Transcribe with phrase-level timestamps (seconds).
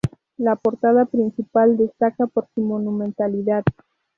[0.37, 3.63] La portada principal destaca por su monumentalidad.